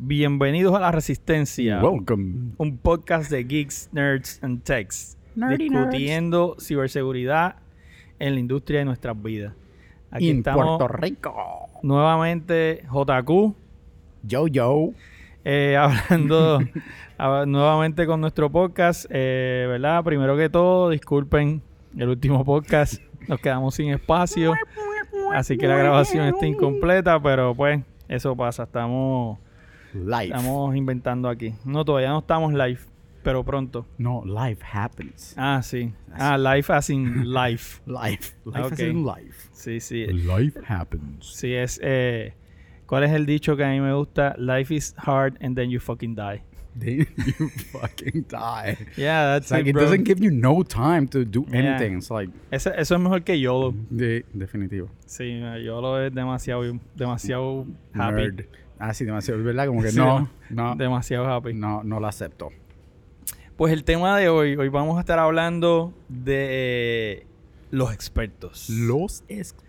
[0.00, 2.52] Bienvenidos a La Resistencia, Welcome.
[2.58, 7.56] un podcast de geeks, nerds and techs, Nerdy discutiendo ciberseguridad
[8.20, 9.54] en la industria de nuestras vidas.
[10.10, 11.34] Aquí En estamos Puerto Rico.
[11.82, 13.54] nuevamente JQ,
[14.22, 14.90] Yo, yo.
[15.44, 15.76] eh,
[16.10, 16.60] hablando
[17.18, 20.04] a- nuevamente con nuestro podcast, eh, ¿verdad?
[20.04, 21.60] Primero que todo, disculpen
[21.96, 24.54] el último podcast, nos quedamos sin espacio,
[25.34, 29.38] así que la grabación está incompleta, pero pues eso pasa, estamos,
[30.06, 30.26] Life.
[30.34, 31.54] estamos inventando aquí.
[31.64, 32.78] No, todavía no estamos live,
[33.22, 33.86] pero pronto.
[33.98, 35.34] No, life happens.
[35.36, 35.92] Ah, sí.
[36.12, 37.80] Ah, live as in life.
[37.86, 38.34] Life.
[38.44, 38.72] Life Ok.
[38.72, 39.48] is in life.
[39.52, 40.06] Sí, sí.
[40.06, 41.26] Life happens.
[41.26, 41.80] Sí, es...
[41.82, 42.34] Eh,
[42.86, 44.34] ¿Cuál es el dicho que a mí me gusta?
[44.38, 46.42] Life is hard and then you fucking die.
[46.78, 47.06] Then
[47.38, 48.76] you fucking die.
[48.96, 51.58] Yeah, that's It's like it, it doesn't give you no time to do Yeah.
[51.58, 51.98] anything.
[51.98, 53.74] It's like, Ese- eso es mejor que YOLO.
[53.90, 54.88] de, definitivo.
[55.06, 56.62] Sí, YOLO es demasiado,
[56.94, 58.14] demasiado happy.
[58.14, 58.44] Nerd.
[58.78, 59.42] Ah, sí, demasiado.
[59.42, 61.52] Verdad, como que Sí, no, no, Demasiado happy.
[61.54, 62.50] no, no lo acepto.
[63.56, 67.26] Pues el tema de hoy, hoy vamos a estar hablando de
[67.72, 68.70] los expertos.
[68.70, 69.24] Los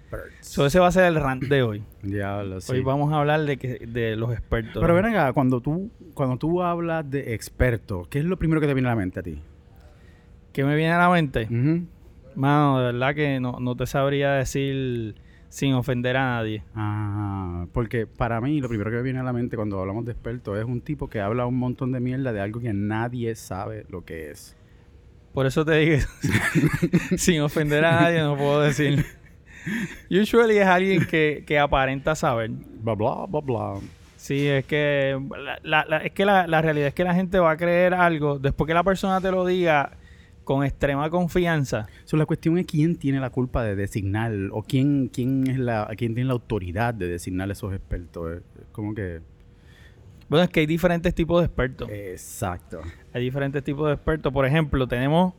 [0.09, 0.47] experts.
[0.47, 1.83] So, ese va a ser el rant de hoy.
[2.03, 2.73] ya lo sé.
[2.73, 4.81] Hoy vamos a hablar de, que, de los expertos.
[4.81, 8.67] Pero ven acá, cuando tú, cuando tú hablas de experto, ¿qué es lo primero que
[8.67, 9.41] te viene a la mente a ti?
[10.53, 11.47] ¿Qué me viene a la mente?
[12.35, 15.15] Mano, de verdad que no, no te sabría decir
[15.49, 16.63] sin ofender a nadie.
[16.75, 20.11] Ah, porque para mí lo primero que me viene a la mente cuando hablamos de
[20.11, 23.85] experto es un tipo que habla un montón de mierda de algo que nadie sabe
[23.89, 24.55] lo que es.
[25.33, 25.97] Por eso te digo,
[27.17, 29.05] sin ofender a nadie, no puedo decir.
[30.09, 32.49] Usually es alguien que, que aparenta saber.
[32.51, 33.73] Bla, bla, bla, bla.
[34.17, 35.17] Sí, es que,
[35.63, 38.67] la, es que la, la realidad es que la gente va a creer algo después
[38.67, 39.91] que la persona te lo diga
[40.49, 41.87] con extrema confianza.
[42.05, 45.87] So, la cuestión es quién tiene la culpa de designar o quién, quién es la,
[45.95, 48.37] quién tiene la autoridad de designar esos expertos.
[48.37, 49.21] Es como que...
[50.27, 51.87] Bueno, es que hay diferentes tipos de expertos.
[51.91, 52.81] Exacto.
[53.13, 54.33] Hay diferentes tipos de expertos.
[54.33, 55.35] Por ejemplo, tenemos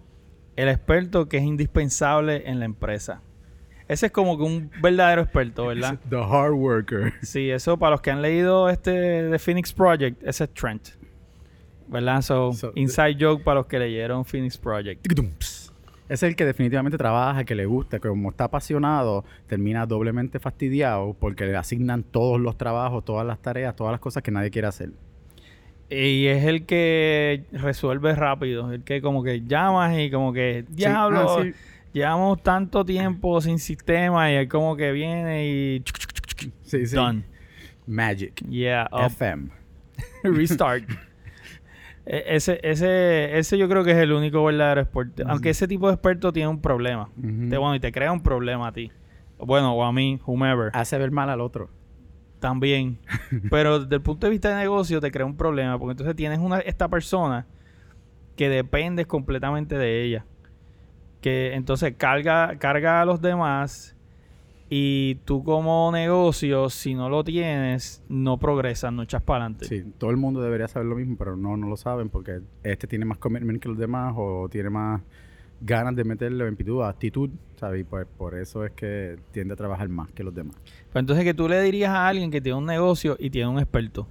[0.55, 3.21] el experto que es indispensable en la empresa.
[3.91, 5.99] Ese es como que un verdadero experto, ¿verdad?
[6.09, 7.13] The hard worker.
[7.23, 10.91] Sí, eso para los que han leído este The Phoenix Project, ese es Trent.
[11.89, 12.23] ¿Verdad?
[12.23, 15.05] So, So, inside joke para los que leyeron Phoenix Project.
[16.09, 21.17] Es el que definitivamente trabaja, que le gusta, que como está apasionado, termina doblemente fastidiado
[21.19, 24.69] porque le asignan todos los trabajos, todas las tareas, todas las cosas que nadie quiere
[24.69, 24.91] hacer.
[25.89, 31.39] Y es el que resuelve rápido, el que como que llamas y como que, diablo,
[31.41, 31.53] ah, sí.
[31.93, 35.85] Llevamos tanto tiempo sin sistema y él como que viene y
[36.63, 36.95] Sí, sí.
[36.97, 37.25] done.
[37.87, 38.41] Magic.
[38.49, 39.51] Yeah, up, FM.
[40.25, 40.85] restart.
[42.07, 45.23] E- ese, ese, ese yo creo que es el único verdadero experto.
[45.27, 47.11] Aunque ese tipo de experto tiene un problema.
[47.15, 48.91] Te, bueno, y te crea un problema a ti.
[49.39, 50.71] Bueno, o a mí, whomever.
[50.75, 51.71] Hace ver mal al otro.
[52.41, 52.99] También.
[53.51, 55.79] Pero desde el punto de vista de negocio te crea un problema.
[55.79, 57.47] Porque entonces tienes una, esta persona
[58.37, 60.25] que dependes completamente de ella.
[61.21, 63.97] Que entonces carga, carga a los demás.
[64.73, 69.65] Y tú como negocio, si no lo tienes, no progresas, no echas para adelante.
[69.67, 72.87] Sí, todo el mundo debería saber lo mismo, pero no, no lo saben porque este
[72.87, 75.03] tiene más commitment que los demás o tiene más
[75.61, 77.81] ganas de meterle actitud, actitud, ¿sabes?
[77.81, 80.57] Y pues por eso es que tiende a trabajar más que los demás.
[80.89, 83.59] Pero entonces que tú le dirías a alguien que tiene un negocio y tiene un
[83.59, 84.07] experto.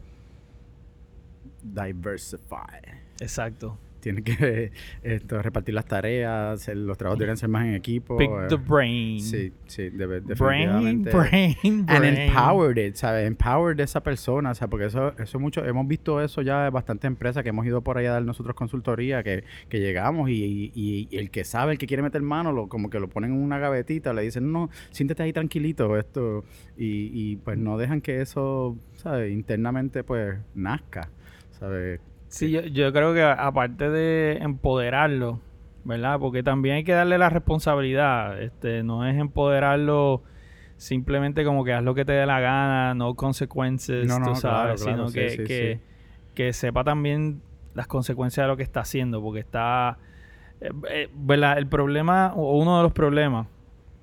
[1.63, 2.81] Diversify.
[3.19, 3.77] Exacto.
[3.99, 4.71] Tiene que
[5.03, 8.17] esto, repartir las tareas, los trabajos deberían ser más en equipo.
[8.17, 9.19] Pick eh, the brain.
[9.21, 11.11] Sí, sí, debe, Brain, definitivamente.
[11.11, 12.15] brain, And brain.
[12.15, 13.27] empowered it, ¿sabes?
[13.27, 16.73] Empowered de esa persona, o sea, porque eso, eso mucho, hemos visto eso ya en
[16.73, 20.71] bastantes empresas que hemos ido por ahí a dar nosotros consultoría, que, que llegamos y,
[20.73, 23.31] y- y el que sabe, el que quiere meter mano, lo, como que lo ponen
[23.31, 26.43] en una gavetita, le dicen, no, siéntate ahí tranquilito, esto,
[26.77, 29.31] y, y pues no dejan que eso, ¿sabes?
[29.31, 31.09] Internamente pues nazca,
[31.59, 31.99] ¿sabes?
[32.29, 35.41] Sí, yo, yo creo que aparte de empoderarlo,
[35.83, 36.19] ¿verdad?
[36.19, 38.41] Porque también hay que darle la responsabilidad.
[38.41, 40.23] Este, no es empoderarlo
[40.77, 44.35] simplemente como que haz lo que te dé la gana, no consecuencias, No, no, tú
[44.35, 46.33] sabes, claro, sino sí, que, sí, que, sí.
[46.35, 47.41] que sepa también
[47.73, 49.97] las consecuencias de lo que está haciendo, porque está,
[50.61, 51.57] eh, eh, ¿verdad?
[51.57, 53.47] El problema, o uno de los problemas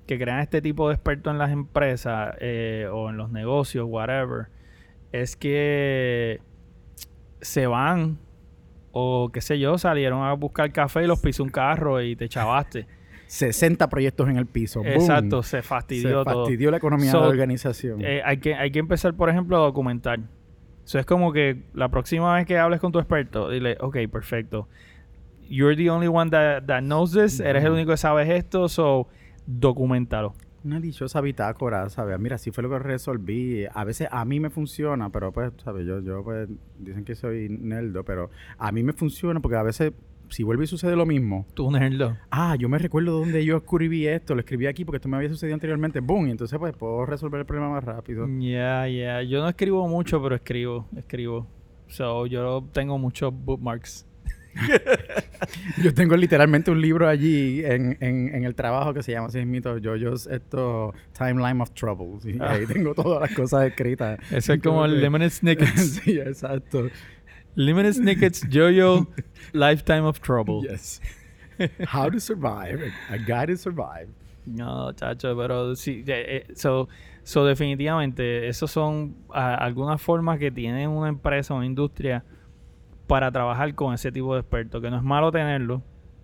[0.05, 4.47] que crean este tipo de expertos en las empresas eh, o en los negocios, whatever,
[5.11, 6.41] es que
[7.41, 8.17] se van
[8.91, 12.27] o qué sé yo, salieron a buscar café y los pisó un carro y te
[12.27, 12.87] chavaste.
[13.27, 14.81] 60 proyectos en el piso.
[14.85, 16.43] Exacto, se Se fastidió todo.
[16.45, 18.01] fastidió la economía So, de la organización.
[18.03, 20.19] Eh, hay, que, hay que empezar, por ejemplo, a documentar.
[20.85, 24.69] Eso es como que la próxima vez que hables con tu experto, dile, ok, perfecto.
[25.49, 27.41] You're the only one that, that knows this.
[27.41, 29.07] Eres el único que sabes esto, so
[29.45, 30.33] documentalo.
[30.67, 32.19] Una dichosa bitácora, ¿sabes?
[32.19, 33.65] Mira, así fue lo que resolví.
[33.73, 35.87] A veces a mí me funciona, pero pues, ¿sabes?
[35.87, 39.93] Yo, yo pues, dicen que soy nerdo, pero a mí me funciona porque a veces
[40.27, 41.45] si vuelve y sucede lo mismo.
[41.53, 42.17] Tú nerdo.
[42.31, 45.29] Ah, yo me recuerdo dónde yo escribí esto, lo escribí aquí porque esto me había
[45.29, 46.01] sucedido anteriormente.
[46.01, 48.27] Boom, y entonces pues puedo resolver el problema más rápido.
[48.39, 49.21] Ya, ya.
[49.21, 51.47] Yo no escribo mucho, pero escribo, escribo.
[51.87, 54.06] So, yo tengo muchos bookmarks.
[55.83, 59.39] yo tengo literalmente un libro allí en, en, en el trabajo que se llama así
[59.81, 62.25] yo, yo, esto, Timeline of Troubles.
[62.25, 62.71] Y ahí ah.
[62.71, 64.19] tengo todas las cosas escritas.
[64.31, 66.01] Eso es como el Lemon Snickets.
[66.03, 66.89] sí, exacto.
[67.57, 69.07] Limited Snickets Jojo
[69.53, 70.61] Lifetime of Trouble.
[70.61, 71.01] Yes.
[71.87, 72.93] How to survive.
[73.09, 74.09] A guide to survive.
[74.45, 76.03] No, chacho, pero sí.
[76.05, 76.87] Eh, so,
[77.23, 82.23] so, definitivamente, esas son algunas formas que tiene una empresa o una industria
[83.07, 84.81] para trabajar con ese tipo de expertos.
[84.81, 85.81] Que no es malo tenerlo,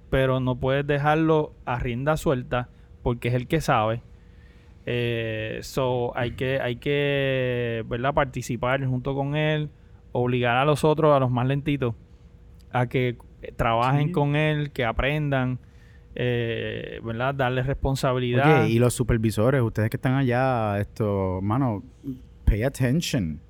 [0.09, 2.69] pero no puedes dejarlo a rienda suelta
[3.01, 4.01] porque es el que sabe.
[4.85, 8.13] Eh, so, hay que, hay que, ¿verdad?
[8.13, 9.69] Participar junto con él
[10.13, 11.95] obligar a los otros, a los más lentitos,
[12.71, 13.17] a que
[13.57, 15.59] trabajen con él, que aprendan,
[16.15, 17.35] eh, ¿verdad?
[17.35, 18.63] Darles responsabilidad.
[18.63, 21.83] Oye, y los supervisores, ustedes que están allá, esto, mano,
[22.45, 23.41] pay attention.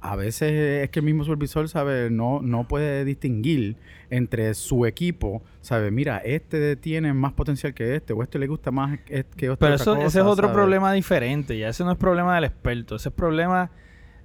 [0.00, 0.52] A, veces
[0.84, 2.10] es que el mismo supervisor, ¿sabe?
[2.10, 3.76] No, no puede distinguir
[4.08, 5.90] entre su equipo, ¿sabe?
[5.90, 9.58] Mira, este tiene más potencial que este, o este le gusta más que otro.
[9.58, 13.08] Pero eso, ese es otro problema diferente, ya ese no es problema del experto, ese
[13.08, 13.70] es problema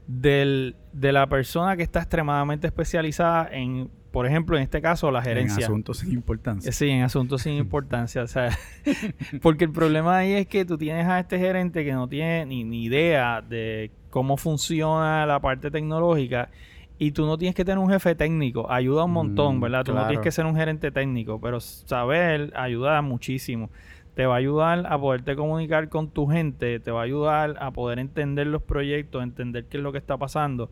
[0.07, 5.21] del, de la persona que está extremadamente especializada en, por ejemplo, en este caso, la
[5.21, 5.59] gerencia.
[5.59, 6.71] En asuntos sin importancia.
[6.71, 8.23] Sí, en asuntos sin importancia.
[8.23, 8.57] o sea,
[9.41, 12.63] porque el problema ahí es que tú tienes a este gerente que no tiene ni,
[12.63, 16.49] ni idea de cómo funciona la parte tecnológica
[16.97, 19.83] y tú no tienes que tener un jefe técnico, ayuda un montón, mm, ¿verdad?
[19.83, 23.69] Tú no tienes que ser un gerente técnico, pero saber ayuda muchísimo
[24.13, 27.71] te va a ayudar a poderte comunicar con tu gente, te va a ayudar a
[27.71, 30.69] poder entender los proyectos, entender qué es lo que está pasando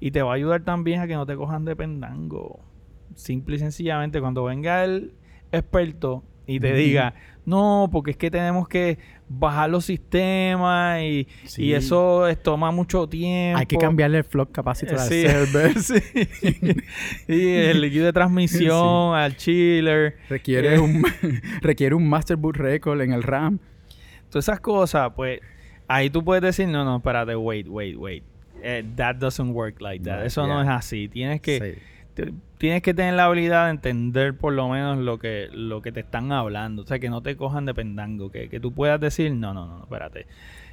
[0.00, 2.60] y te va a ayudar también a que no te cojan de pendango.
[3.14, 5.12] Simple y sencillamente, cuando venga el
[5.52, 7.12] experto y te diga,
[7.44, 8.98] no, porque es que tenemos que
[9.28, 11.26] bajar los sistemas y,
[11.56, 13.58] eso toma mucho tiempo.
[13.58, 15.72] Hay que cambiarle el flock capacitor al server.
[17.28, 20.16] y el líquido de transmisión al chiller.
[20.28, 20.78] Requiere, eh.
[20.78, 21.04] un,
[21.62, 23.58] requiere un master boot record en el RAM.
[24.28, 25.40] Todas esas cosas, pues
[25.88, 28.24] ahí tú puedes decir, no, no, espérate, wait, wait, wait.
[28.62, 30.24] Eh, that doesn't work like that.
[30.24, 31.08] Eso no es así.
[31.08, 31.78] Tienes que
[32.60, 36.00] tienes que tener la habilidad de entender por lo menos lo que, lo que te
[36.00, 36.82] están hablando.
[36.82, 38.30] O sea, que no te cojan de pendango.
[38.30, 40.26] Que, que tú puedas decir, no, no, no, espérate.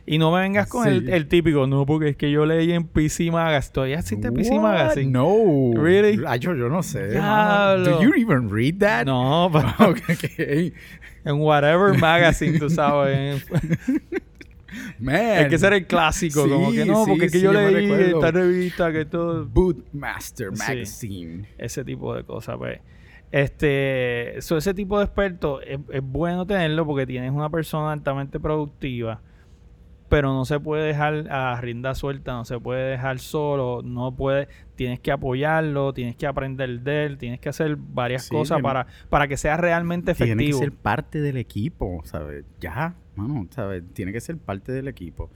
[0.05, 3.31] Y no me vengas con el, típico, no, porque es que yo leí en PC
[3.31, 3.73] Magazine.
[3.73, 5.11] ¿Todavía existe PC Magazine?
[5.11, 5.71] No.
[5.75, 6.17] ¿Really?
[6.39, 7.13] yo, yo no sé.
[7.13, 9.05] ¿Do you even read that?
[9.05, 9.91] No, pero...
[9.91, 10.73] okay.
[11.23, 13.45] En whatever magazine, tú sabes.
[14.99, 15.15] Man.
[15.15, 18.91] Hay que ser el clásico, como que no, porque es que yo leí esta revista
[18.91, 19.45] que todo.
[19.45, 21.47] Bootmaster Magazine.
[21.57, 22.79] ese tipo de cosas, pues.
[23.31, 29.21] Este, ese tipo de experto es, bueno tenerlo porque tienes una persona altamente productiva,
[30.07, 34.47] pero no se puede dejar a rinda suelta, no se puede dejar solo, no puede,
[34.75, 39.27] tienes que apoyarlo, tienes que aprender de él, tienes que hacer varias cosas para, para
[39.27, 40.37] que sea realmente efectivo.
[40.37, 42.45] Tiene que ser parte del equipo, ¿sabes?
[42.61, 43.83] Ya, mano, ¿sabes?
[43.93, 45.29] Tiene que ser parte del equipo.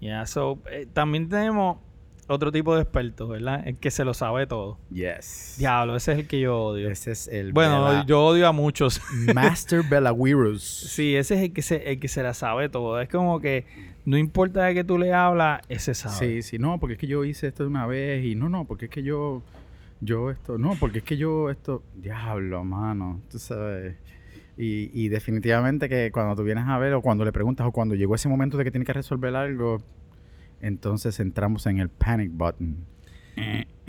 [0.00, 1.78] Ya, so, eh, también tenemos
[2.26, 3.66] otro tipo de expertos, ¿verdad?
[3.66, 4.78] El que se lo sabe todo.
[4.90, 5.56] Yes.
[5.58, 6.90] Diablo, ese es el que yo odio.
[6.90, 7.52] Ese es el.
[7.52, 9.00] Bueno, yo odio a muchos.
[9.34, 10.62] Master Bellavirus.
[10.62, 13.00] Sí, ese es el que se, el que se la sabe todo.
[13.00, 13.66] Es como que
[14.04, 16.16] no importa de que tú le hablas, ese sabe.
[16.16, 18.64] Sí, sí, no, porque es que yo hice esto de una vez y no, no,
[18.64, 19.42] porque es que yo.
[20.00, 20.58] Yo esto.
[20.58, 21.82] No, porque es que yo esto.
[21.94, 23.20] Diablo, mano.
[23.30, 23.96] Tú sabes.
[24.56, 27.96] Y, y, definitivamente que cuando tú vienes a ver o cuando le preguntas o cuando
[27.96, 29.82] llegó ese momento de que tienes que resolver algo,
[30.60, 32.76] entonces entramos en el panic button.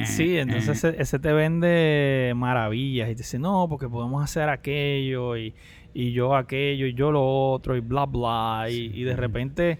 [0.03, 5.53] Sí, entonces ese, te vende maravillas y te dice, no, porque podemos hacer aquello y,
[5.93, 8.65] y yo aquello y yo lo otro y bla, bla.
[8.69, 9.79] Y, de repente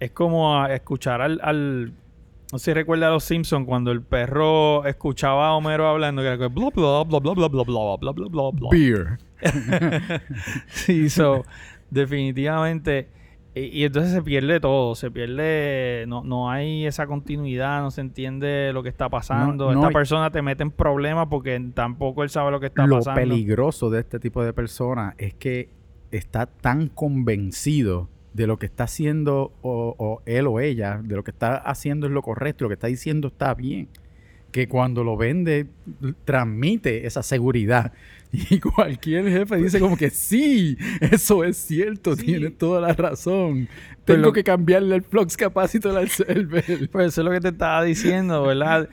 [0.00, 1.92] es como escuchar al, al
[2.52, 6.28] no sé si recuerda a los Simpsons cuando el perro escuchaba a Homero hablando que
[6.28, 8.68] era bla bla bla bla bla bla bla bla bla bla bla.
[8.70, 9.18] Beer.
[10.68, 11.44] sí, so,
[11.90, 13.08] definitivamente.
[13.54, 18.72] Y, entonces se pierde todo, se pierde, no, no hay esa continuidad, no se entiende
[18.72, 19.72] lo que está pasando.
[19.72, 23.20] Esta persona te mete en problemas porque tampoco él sabe lo que está pasando.
[23.20, 25.70] Lo peligroso de este tipo de personas es que
[26.12, 31.24] está tan convencido de lo que está haciendo o, o, él o ella, de lo
[31.24, 33.88] que está haciendo es lo correcto, lo que está diciendo está bien
[34.50, 35.66] que cuando lo vende
[36.24, 37.92] transmite esa seguridad.
[38.30, 43.70] Y cualquier jefe dice como que sí, eso es cierto, tiene toda la razón.
[44.04, 46.88] Pues Tengo que cambiarle el flux capacitor al server.
[46.92, 48.90] Pues eso es lo que te estaba diciendo, ¿verdad?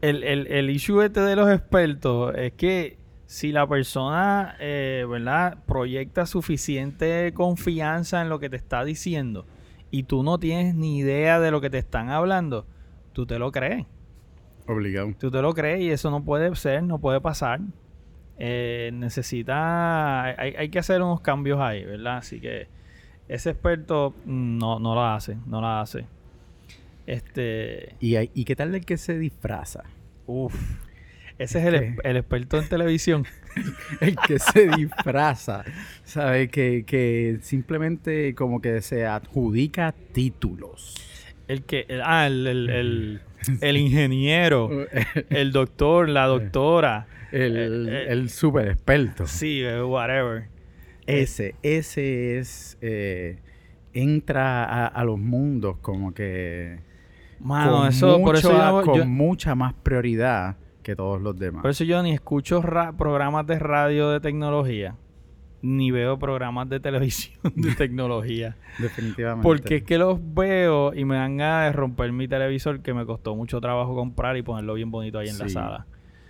[0.00, 5.58] El, el, el issue este de los expertos es que si la persona, eh, ¿verdad?
[5.66, 9.46] Proyecta suficiente confianza en lo que te está diciendo
[9.90, 12.66] y tú no tienes ni idea de lo que te están hablando,
[13.12, 13.86] tú te lo crees.
[14.66, 15.14] Obligado.
[15.18, 17.60] Tú te lo crees y eso no puede ser, no puede pasar.
[18.38, 22.16] Eh, necesita, hay, hay que hacer unos cambios ahí, ¿verdad?
[22.18, 22.66] Así que
[23.28, 26.06] ese experto no, no lo hace, no lo hace.
[27.06, 29.84] Este, ¿Y, hay- ¿Y qué tal el que se disfraza?
[30.26, 30.54] uff,
[31.38, 33.26] ese es el, el experto en televisión.
[34.00, 35.62] El que se disfraza,
[36.02, 36.48] ¿sabe?
[36.48, 40.96] Que, que simplemente como que se adjudica títulos.
[41.48, 43.20] El que, el- ah, el, el, el,
[43.60, 44.70] el ingeniero,
[45.30, 48.06] el doctor, la doctora, El, Eh, eh.
[48.10, 49.26] el super experto.
[49.26, 50.44] sí, eh, whatever.
[51.06, 52.78] Ese, ese es...
[52.80, 53.38] eh,
[53.92, 56.78] entra a, a los mundos como que...
[57.40, 61.62] Mano, con eso, por eso yo, con yo- mucha más prioridad que todos los demás.
[61.62, 64.96] por eso yo ni escucho ra- programas de radio de tecnología,
[65.66, 68.54] ni veo programas de televisión de tecnología.
[68.78, 69.42] Definitivamente.
[69.42, 73.06] Porque es que los veo y me dan ganas de romper mi televisor que me
[73.06, 75.54] costó mucho trabajo comprar y ponerlo bien bonito ahí en la Sí.
[75.54, 75.86] sala.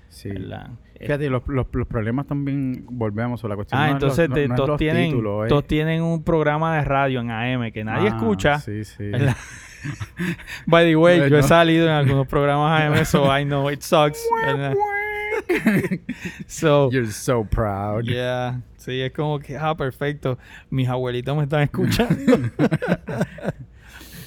[0.08, 0.28] Sí.
[0.28, 0.70] ¿verdad?
[1.00, 3.80] Fíjate, los, los, los problemas también volvemos a la cuestión.
[3.80, 6.02] Ah, no los- entonces no- te- no es todos, los tienen, títulos, es- todos tienen
[6.02, 8.58] un programa de radio en AM que nadie Ah, escucha.
[8.60, 9.08] Sí, sí.
[9.08, 9.36] ¿verdad?
[10.66, 14.24] By the way, yo he salido en algunos programas AM, so I know it sucks.
[16.46, 18.04] so, You're so proud.
[18.04, 18.60] yeah.
[18.76, 20.38] Sí, es como que, ah, perfecto.
[20.70, 22.50] Mis abuelitos me están escuchando.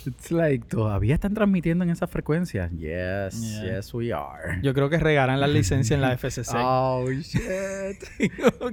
[0.07, 2.69] It's like, ¿todavía están transmitiendo en esa frecuencia?
[2.69, 3.75] Yes, Yeah.
[3.77, 4.57] yes we are.
[4.63, 6.55] Yo creo que regalan las licencias en la FCC.
[6.55, 7.99] Oh, shit.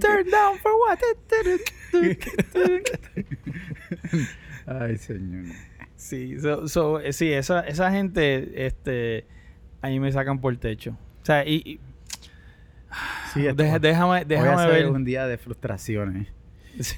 [0.00, 0.98] Turn down for what?
[4.66, 5.46] Ay, señor.
[5.96, 9.26] Sí, so, so, sí, esa, esa gente, este,
[9.82, 10.92] ahí me sacan por techo.
[11.22, 11.80] O sea, y, y-
[13.34, 14.88] Sí, esto- deja- déjame, déjame ver.
[14.90, 16.28] un día de frustraciones.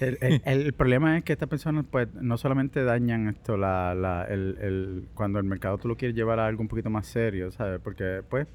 [0.01, 4.25] El, el- el problema es que estas personas pues no solamente dañan esto la, la,
[4.25, 7.51] el, el- cuando el mercado tú lo quieres llevar a algo un poquito más serio,
[7.51, 7.81] ¿sabes?
[7.83, 8.47] Porque pues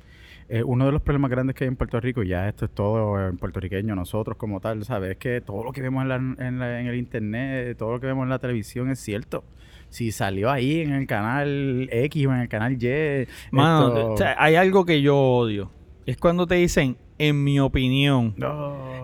[0.50, 3.20] eh, uno de los problemas grandes que hay en Puerto Rico, ya esto es todo
[3.30, 5.12] en puertorriqueño, nosotros como tal, ¿sabes?
[5.12, 6.16] Es que todo lo que vemos en, la-
[6.48, 9.44] en, la- en el internet, todo lo que vemos en la televisión es cierto.
[9.90, 14.18] Si salió ahí en el canal X o en el canal Y, Mano, esto- o
[14.18, 15.70] sea, hay algo que yo odio.
[16.06, 16.98] Es cuando te dicen,
[17.28, 18.36] en mi opinión.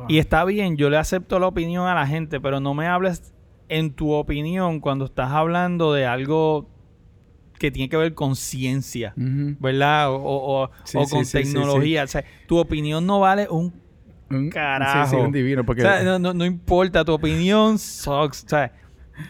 [0.07, 3.33] Y está bien, yo le acepto la opinión a la gente, pero no me hables
[3.69, 6.69] en tu opinión cuando estás hablando de algo
[7.59, 9.13] que tiene que ver con ciencia.
[9.15, 10.11] ¿verdad?
[10.11, 12.03] O, o- o- Sí, o sí, con sí, tecnología.
[12.03, 13.73] O sea, tu opinión no vale un
[14.51, 15.09] Carajo.
[15.09, 15.65] Sí, sí, un divino.
[15.65, 18.43] Porque O sea, no, no- no importa, tu opinión sucks.
[18.45, 18.73] O sea,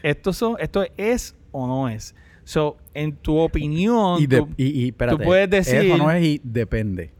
[0.01, 2.15] esto, son, esto es o no es.
[2.43, 6.23] So, en tu opinión, y, de- tú- y, y espérate, puedes decir- Eso no es
[6.23, 7.11] y depende.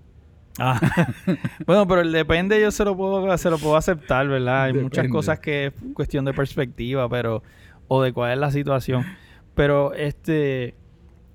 [0.60, 0.80] Ah.
[1.66, 4.64] bueno, pero el depende yo se lo puedo, se lo puedo aceptar, ¿verdad?
[4.64, 7.44] Hay muchas cosas que es cuestión de perspectiva, pero
[7.88, 9.06] o de cuál es la situación.
[9.54, 10.76] Pero este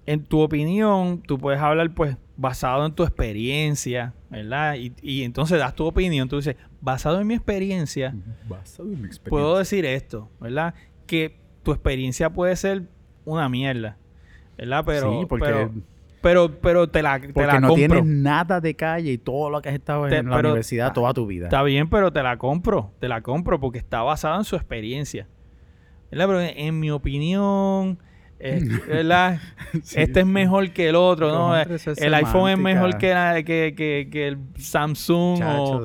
[0.07, 4.75] en tu opinión, tú puedes hablar pues basado en tu experiencia, ¿verdad?
[4.75, 8.15] Y, y entonces das tu opinión, tú dices, basado en mi experiencia,
[8.49, 9.31] Basado en mi experiencia.
[9.31, 10.75] puedo decir esto, ¿verdad?
[11.07, 12.85] Que tu experiencia puede ser
[13.25, 13.97] una mierda,
[14.59, 14.83] ¿verdad?
[14.85, 15.73] Pero, sí, porque, pero,
[16.23, 17.87] pero, pero te la, te porque la no compro.
[17.89, 20.89] tienes nada de calle y todo lo que has estado Te- en la pero- universidad
[20.89, 21.45] ah, toda tu vida.
[21.47, 22.93] Está bien, pero te la compro.
[23.01, 25.29] Te la compro porque está basada en su experiencia.
[26.11, 26.27] ¿Verdad?
[26.29, 27.99] Pero en, en mi opinión,
[28.39, 29.39] eh, ¿verdad?
[29.83, 30.01] Sí.
[30.01, 31.57] Este es mejor que el otro, ¿no?
[31.57, 35.41] Es El iPhone es mejor que, la- que, que, que el Samsung.
[35.43, 35.83] o,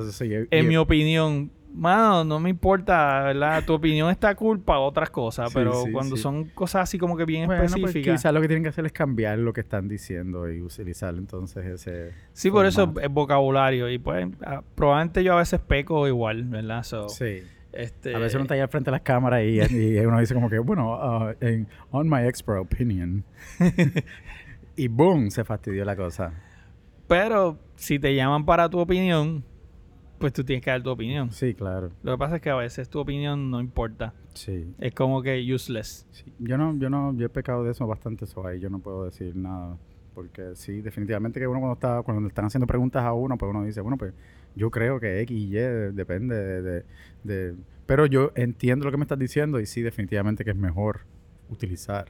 [0.50, 3.64] en mi opinión, mano, no me importa, ¿verdad?
[3.64, 6.22] Tu opinión está cool para otras cosas, Sí, pero sí, cuando sí.
[6.22, 8.20] son cosas así como que bien bueno, pues específicas.
[8.20, 11.64] quizás lo que tienen que hacer es cambiar lo que están diciendo y utilizar entonces
[11.64, 12.12] ese...
[12.32, 13.88] sí, por eso es vocabulario.
[13.90, 16.82] Y pues, ah, probablemente yo a veces peco igual, ¿verdad?
[16.82, 17.42] So, Sí.
[17.72, 20.34] este, A veces uno está ahí al frente de las cámaras y, y uno dice
[20.34, 23.24] como que, bueno, uh, en- on my expert opinion.
[24.76, 26.32] y boom, se fastidió la cosa.
[27.06, 29.42] Pero si te llaman para tu opinión,
[30.18, 31.30] pues tú tienes que dar tu opinión.
[31.32, 31.90] Sí, claro.
[32.02, 34.14] Lo que pasa es que a veces tu opinión no importa.
[34.34, 34.74] Sí.
[34.78, 36.06] Es como que useless.
[36.10, 38.78] Sí, Yo no, yo no, yo he pecado de eso bastante, eso ahí yo no
[38.80, 39.76] puedo decir nada.
[40.14, 43.50] Porque sí, definitivamente que uno cuando está, cuando le están haciendo preguntas a uno, pues
[43.50, 44.12] uno dice, bueno, pues
[44.56, 46.84] yo creo que X y Y de- depende de, de-
[47.22, 47.54] de-
[47.86, 51.00] Pero yo entiendo lo que me estás diciendo y sí, definitivamente que es mejor
[51.48, 52.06] utilizar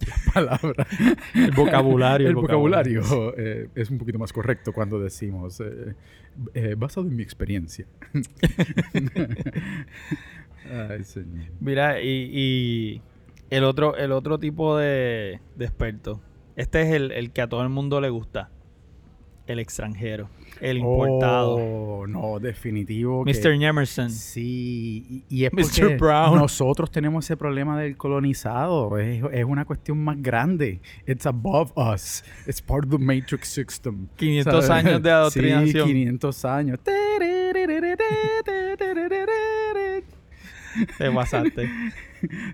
[0.00, 0.86] la palabra.
[1.34, 2.28] El vocabulario.
[2.28, 5.94] el vocabulario eh, es un poquito más correcto cuando decimos eh,
[6.54, 7.86] eh, basado en mi experiencia.
[10.70, 11.46] Ay, señor.
[11.60, 13.02] Mira, y, y
[13.50, 16.20] el otro, el otro tipo de, de experto.
[16.56, 18.50] Este es el, el que a todo el mundo le gusta.
[19.46, 20.28] El extranjero.
[20.60, 21.56] El importado.
[21.56, 23.24] Oh, no, definitivo.
[23.24, 23.62] Mr.
[23.62, 24.10] Emerson.
[24.10, 25.62] Sí, y, y es Mr.
[25.62, 26.38] porque Brown.
[26.38, 28.98] nosotros tenemos ese problema del colonizado.
[28.98, 30.80] Es, es una cuestión más grande.
[31.06, 32.24] It's above us.
[32.46, 34.08] It's part of the matrix system.
[34.16, 34.84] 500 ¿sabes?
[34.84, 35.86] años de adoctrinación.
[35.86, 36.78] Sí, 500 años.
[40.98, 41.68] Te pasaste.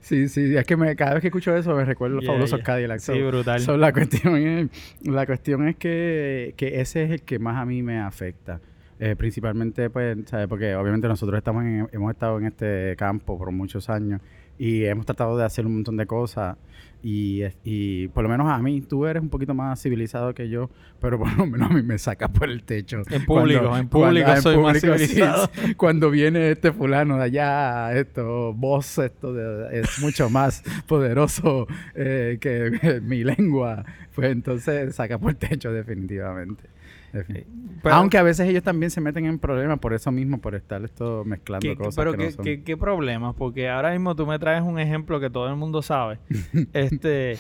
[0.00, 2.59] Sí, sí, es que me- cada vez que escucho eso me recuerdo los Yeah, fabulosos
[2.59, 2.64] yeah.
[2.64, 2.99] Cadillac.
[2.99, 3.61] Sí, brutal.
[3.61, 4.69] So, la cuestión es,
[5.02, 8.61] la cuestión es que, que ese es el que más a mí me afecta.
[8.99, 10.49] Eh, principalmente, pues, ¿sabes?
[10.49, 14.21] Porque obviamente nosotros estamos en- hemos estado en este campo por muchos años
[14.59, 16.56] y hemos tratado de hacer un montón de cosas
[17.04, 20.71] y, y por lo menos a mí, tú eres un poquito más civilizado que yo,
[21.00, 23.02] pero por lo menos a mí me sacas por el techo.
[23.11, 25.50] En público, en público en soy más público, sí, civilizado.
[25.52, 25.75] sí.
[25.76, 31.66] Cuando viene este fulano de allá, esto, vos, esto de- es mucho más poderoso
[31.97, 36.71] eh, que mi lengua, pues entonces saca por el techo definitivamente.
[37.12, 37.45] Defin-
[37.83, 40.83] Pero- Aunque a veces ellos también se meten en problemas por eso mismo, por estar
[40.85, 42.45] esto mezclando ¿Qué- cosas pero que qué, no son.
[42.45, 43.35] qué- qué problemas?
[43.37, 46.19] Porque ahora mismo tú me traes un ejemplo que todo el mundo sabe.
[46.73, 47.37] este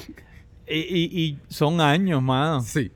[0.68, 2.60] y, y- y son años, mano.
[2.60, 2.90] Sí.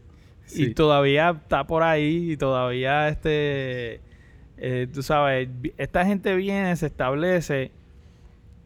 [0.48, 0.74] Y sí.
[0.74, 4.00] todavía está por ahí y todavía este
[4.58, 7.72] eh, tú sabes, esta gente viene, se establece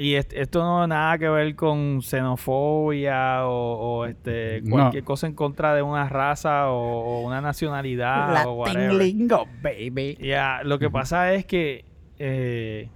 [0.02, 4.70] y est- esto no tiene nada que ver con xenofobia o, o, este No.
[4.76, 8.92] cualquier cosa en contra de una raza o, o una nacionalidad o whatever.
[8.94, 10.16] lingo, baby.
[10.20, 11.84] Ya, lo que pasa es que
[12.18, 12.88] eh,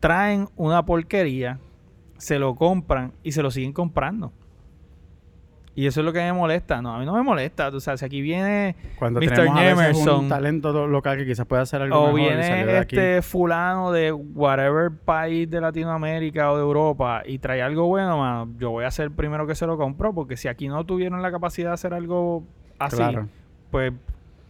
[0.00, 1.58] traen una porquería,
[2.16, 4.32] se lo compran y se lo siguen comprando.
[5.74, 6.82] Y eso es lo que me molesta.
[6.82, 7.70] No, a mí no me molesta.
[7.70, 9.30] Tú sabes, si aquí viene Cuando Mr.
[9.34, 10.20] tenemos a veces Emerson.
[10.24, 12.94] un talento local que quizás pueda hacer algo o mejor y salió viene aquí.
[12.96, 18.52] este fulano de whatever país de Latinoamérica o de Europa y trae algo bueno, mano,
[18.58, 21.22] yo voy a ser el primero que se lo compro porque si aquí no tuvieron
[21.22, 22.44] la capacidad de hacer algo
[22.78, 23.28] así, Claro.
[23.70, 23.94] pues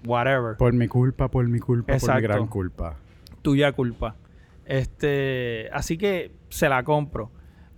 [0.05, 0.57] whatever.
[0.57, 2.23] Por mi culpa, por mi culpa, por mi Exacto.
[2.23, 2.97] gran culpa.
[3.42, 4.16] tuya culpa.
[4.66, 7.31] Este, así que se la compro.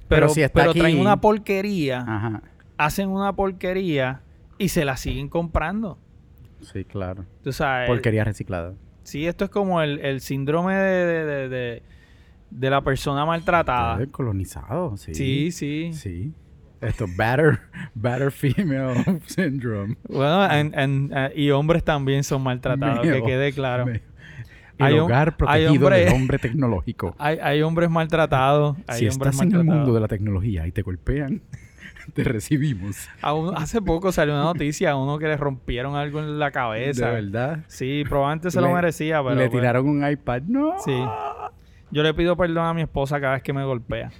[0.08, 2.42] Pero Pero, si está pero aquí- traen una porquería, Ajá.
[2.76, 4.22] Hacen una porquería
[4.58, 5.98] y se la siguen comprando.
[6.60, 7.24] Sí, claro.
[7.42, 8.74] Tú sabes, Porquería reciclada.
[9.02, 11.82] sí, esto es como el, el síndrome de, de, de- de-
[12.50, 14.00] de la persona maltratada.
[14.00, 15.12] El colonizado, sí.
[15.14, 15.90] Sí, sí.
[15.92, 16.32] Sí.
[16.80, 17.58] Esto, batter,
[17.94, 19.96] batter female syndrome.
[20.08, 23.86] Bueno, en- en- eh, y hombres también son maltratados, que quede claro.
[24.78, 27.14] Hay El hom- hogar hay protegido hombre- del hombre tecnológico.
[27.18, 28.76] Hay, hay hombres maltratados.
[28.88, 29.66] Hay si hombres estás en el maltratados.
[29.86, 31.42] mundo de la tecnología y te golpean,
[32.14, 33.08] te recibimos.
[33.22, 37.08] Uno- hace poco salió una noticia a uno que le rompieron algo en la cabeza.
[37.08, 37.64] De verdad.
[37.68, 39.34] Sí, probablemente se lo merecía, pero...
[39.34, 40.42] Le pues, tiraron un iPad.
[40.42, 40.74] No.
[40.84, 40.94] Sí.
[41.90, 44.10] Yo le pido perdón a mi esposa cada vez que me golpea.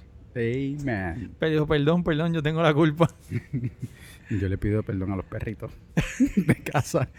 [0.83, 1.31] Man.
[1.39, 3.07] Pero dijo, perdón, perdón, yo tengo la culpa.
[4.29, 5.71] Yo le pido perdón a los perritos
[6.35, 7.09] de casa.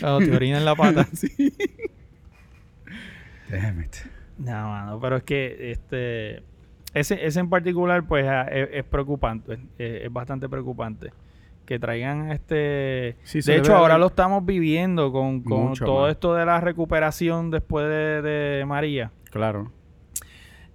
[0.00, 1.06] Cuando te orinan la pata.
[1.12, 1.54] sí.
[3.48, 3.94] Damn it.
[4.38, 6.42] No, mano, pero es que este...
[6.96, 9.58] Ese, ese en particular, pues, ah, es, es preocupante.
[9.78, 11.12] Es, es bastante preocupante.
[11.66, 13.16] Que traigan este...
[13.24, 17.50] Sí, de hecho, ahora lo estamos viviendo con, con Mucho todo esto de la recuperación
[17.50, 19.10] después de, de María.
[19.30, 19.72] Claro.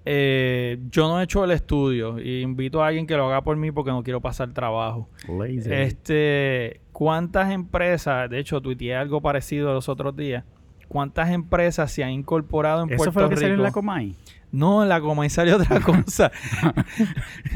[0.04, 3.56] Eh, yo no he hecho el estudio y invito a alguien que lo haga por
[3.56, 5.08] mí porque no quiero pasar trabajo.
[5.28, 5.72] Lazy.
[5.72, 10.44] Este, ¿cuántas empresas, de hecho tuiteé algo parecido los otros días,
[10.92, 13.42] cuántas empresas se han incorporado en ¿Eso Puerto fue lo que Rico?
[13.44, 14.16] salió en la Comay?
[14.52, 16.30] No, en la Comay salió otra cosa.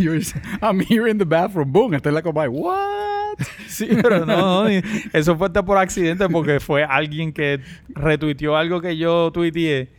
[0.61, 1.69] I'm here in the bathroom.
[1.69, 1.93] Boom.
[1.95, 2.47] Está en la Comay.
[2.47, 3.39] What?
[3.67, 4.69] sí, pero no, no,
[5.11, 9.89] eso fue hasta por accidente porque fue alguien que retuiteó algo que yo tuiteé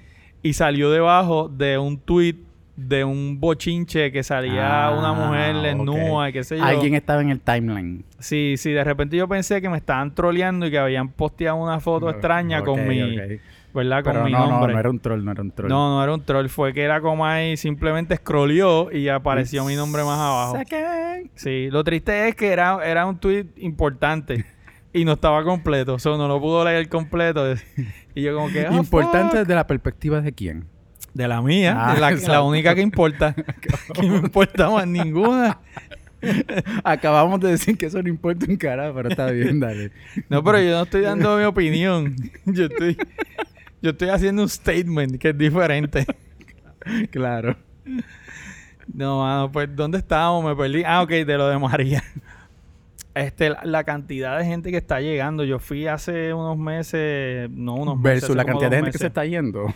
[0.42, 2.36] y salió debajo de un tweet
[2.76, 5.86] de un bochinche que salía Ah, una mujer en ok.
[5.86, 6.64] nua y qué sé yo.
[6.64, 8.04] Alguien estaba en el timeline.
[8.18, 11.80] Sí, sí, de repente yo pensé que me estaban troleando y que habían posteado una
[11.80, 13.00] foto extraña con mi.
[13.72, 14.02] ¿verdad?
[14.04, 14.72] Con Pero mi no, no, nombre.
[14.72, 15.68] no era un troll, no era un troll.
[15.68, 19.74] no, no era un troll, fue que era como ahí, simplemente scrolleó y apareció mi
[19.76, 20.56] nombre más abajo.
[20.56, 21.30] Sacan.
[21.34, 24.46] Sí, lo triste es que era, era un tweet importante
[24.94, 27.54] y no estaba completo, o sea, no lo pudo leer completo.
[28.14, 28.66] Y yo como que...
[28.66, 29.38] ah, Importante fuck.
[29.40, 30.64] desde la perspectiva de quién.
[31.16, 33.34] De la mía, Ah, de la, la única que importa.
[33.94, 35.58] que me importa más ninguna.
[36.84, 39.92] Acabamos de decir que eso no importa un carajo, pero está bien, dale.
[40.28, 42.16] No, pero yo no estoy dando mi opinión.
[42.44, 42.98] Yo estoy,
[43.80, 46.04] yo estoy haciendo un statement que es diferente.
[47.10, 47.56] Claro.
[48.92, 50.44] No, mano, pues ¿dónde estábamos?
[50.44, 50.82] Me perdí.
[50.84, 52.04] Ah, ok, de lo de María.
[53.14, 55.44] Este, la, la cantidad de gente que está llegando.
[55.44, 58.20] Yo fui hace unos meses, no unos meses.
[58.20, 59.74] Versus la cantidad de gente que se está yendo.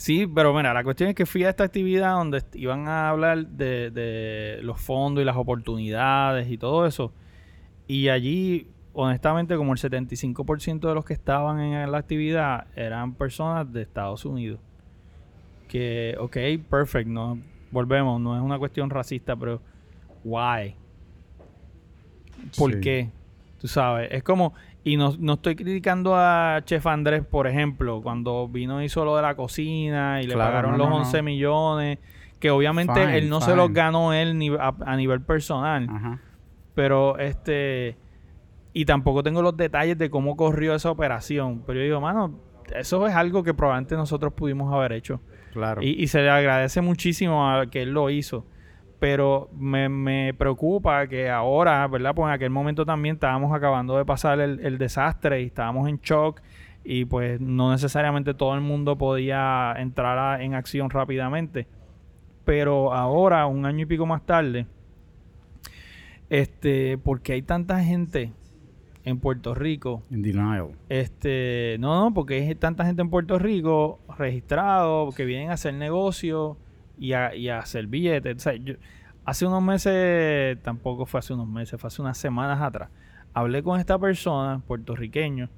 [0.00, 3.46] Sí, pero mira, la cuestión es que fui a esta actividad donde iban a hablar
[3.46, 7.12] de, de los fondos y las oportunidades y todo eso.
[7.86, 13.70] Y allí, honestamente, como el 75% de los que estaban en la actividad eran personas
[13.70, 14.58] de Estados Unidos.
[15.68, 16.36] Que, ok,
[16.70, 17.38] perfect, no,
[17.70, 19.60] volvemos, no es una cuestión racista, pero
[20.24, 20.76] why?
[22.56, 22.80] ¿Por Sí.
[22.80, 23.10] qué?
[23.60, 24.54] Tú sabes, es como,
[24.84, 29.16] y no, no estoy criticando a Chef Andrés, por ejemplo, cuando vino y hizo lo
[29.16, 31.00] de la cocina y le Claro, pagaron no, los no, no.
[31.04, 31.98] 11 millones,
[32.38, 36.18] que obviamente Fine, él no se los ganó él ni a, a nivel personal, Ajá.
[36.74, 37.96] pero este,
[38.72, 42.38] y tampoco tengo los detalles de cómo corrió esa operación, pero yo digo, mano,
[42.74, 45.20] eso es algo que probablemente nosotros pudimos haber hecho.
[45.52, 45.82] Claro.
[45.82, 48.46] Y, y se le agradece muchísimo a que él lo hizo.
[49.00, 52.14] Pero me, me preocupa que ahora, ¿verdad?
[52.14, 55.98] Pues en aquel momento también estábamos acabando de pasar el, el desastre y estábamos en
[55.98, 56.40] shock
[56.84, 61.66] y pues no necesariamente todo el mundo podía entrar a- en acción rápidamente.
[62.44, 64.66] Pero ahora, un año y pico más tarde,
[66.28, 68.32] este, porque hay tanta gente
[69.04, 70.72] en Puerto Rico In denial.
[70.88, 75.74] este, no, no, porque hay tanta gente en Puerto Rico registrado que vienen a hacer
[75.74, 76.56] negocio
[77.00, 78.36] y a, y a hacer billetes.
[78.36, 78.74] O sea, yo-
[79.24, 82.90] hace unos meses, tampoco fue hace unos meses, fue hace unas semanas atrás,
[83.34, 85.48] hablé con esta persona, puertorriqueño,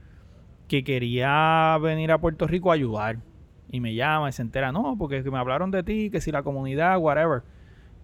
[0.69, 3.19] que quería venir a Puerto Rico a ayudar.
[3.71, 6.43] Y me llama y se entera, no, porque me hablaron de ti, que si la
[6.43, 7.43] comunidad, whatever.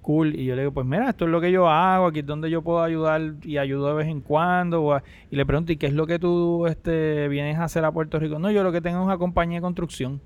[0.01, 0.35] Cool.
[0.35, 2.49] Y yo le digo, pues mira, esto es lo que yo hago, aquí es donde
[2.51, 5.03] yo puedo ayudar y ayudo de vez en cuando.
[5.31, 8.19] Y le pregunto, ¿y qué es lo que tú este, vienes a hacer a Puerto
[8.19, 8.39] Rico?
[8.39, 10.23] No, yo lo que tengo es una compañía de construcción.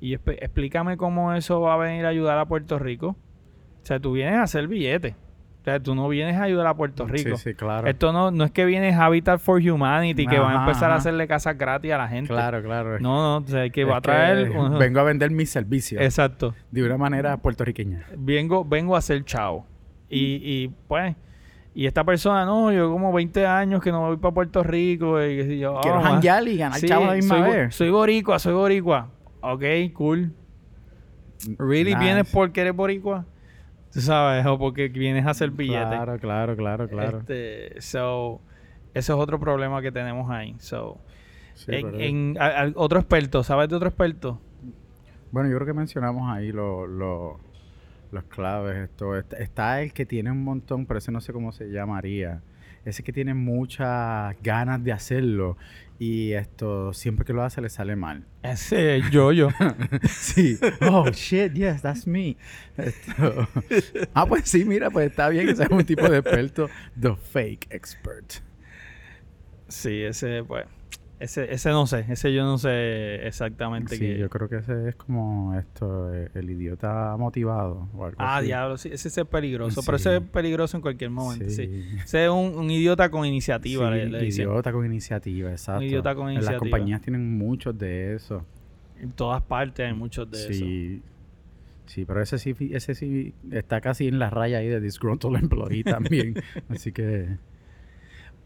[0.00, 3.08] Y yo, "Espe- explícame cómo eso va a venir a ayudar a Puerto Rico.
[3.82, 5.14] O sea, tú vienes a hacer billetes.
[5.14, 7.36] O sea, tú no vienes a ayudar a Puerto Rico.
[7.36, 7.88] Sí, sí, claro.
[7.88, 10.94] Esto no, no es que viene Habitat for Humanity, que van a Ajá, empezar a
[10.94, 12.28] hacerle casas gratis a la gente.
[12.32, 13.00] Claro, claro.
[13.00, 14.52] No, no, o sea, que Es va a traer...
[14.52, 16.00] que Vengo a vender mis servicios.
[16.02, 16.54] Exacto.
[16.70, 18.04] De una manera puertorriqueña.
[18.16, 19.66] Vengo, vengo a ser chavo.
[20.08, 21.16] Y, y pues...
[21.74, 25.20] Y esta persona, no, yo como 20 años que no voy para Puerto Rico.
[25.22, 27.74] Y, si yo, Quiero oh, ma- janguear y ganar Sí, chavos la misma soy, vez.
[27.74, 29.08] soy boricua, soy boricua.
[29.52, 29.62] Ok,
[29.94, 30.32] cool.
[31.58, 32.04] ¿Really Nice.
[32.04, 33.24] vienes porque eres boricua?
[33.92, 35.86] Tú sabes, o porque vienes a hacer billetes.
[35.88, 37.18] Claro, claro, claro, claro.
[37.20, 38.40] Este, so,
[38.94, 40.54] ese es otro problema que tenemos ahí.
[40.58, 40.98] So,
[41.54, 44.38] Sí, en, en- a- a- otro experto, ¿sabes de otro experto?
[45.30, 47.40] Bueno, yo creo que mencionamos ahí lo- lo-
[48.12, 48.76] los claves.
[48.90, 52.42] Esto está, está el que tiene un montón, pero ese no sé cómo se llamaría.
[52.86, 55.58] Ese que tiene muchas ganas de hacerlo
[55.98, 58.24] y esto siempre que lo hace le sale mal.
[58.42, 59.48] Ese yo, yo.
[60.08, 60.56] Sí.
[60.82, 62.36] Oh, shit, yes, that's me.
[62.78, 63.48] Esto-
[64.14, 65.48] Ah, pues sí, mira, pues está bien.
[65.48, 66.70] Ese es un tipo de experto.
[66.98, 68.34] The fake expert.
[69.68, 70.66] sí, ese, pues.
[71.18, 74.18] Ese, ese no sé, ese yo no sé exactamente Sí, qué.
[74.18, 78.46] yo creo que ese es como esto, eh, el idiota motivado o algo Ah, así.
[78.48, 81.66] diablo, sí, ese, es peligroso, pero ese es peligroso en cualquier momento, sí.
[81.66, 81.84] Sí.
[82.04, 85.84] Ese es un, un idiota con iniciativa, le, le idiota con iniciativa, exacto.
[85.84, 86.52] idiota con iniciativa.
[86.52, 88.44] Las compañías tienen muchos de eso.
[89.00, 90.48] En todas partes hay muchos de eso.
[90.52, 91.02] sí.
[91.86, 95.84] Sí, pero ese sí, ese sí está casi en la raya ahí de disgruntled employee
[95.84, 96.34] también.
[96.68, 97.28] Así que